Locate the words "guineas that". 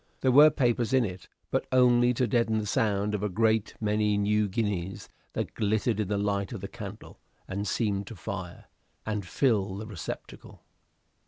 4.49-5.53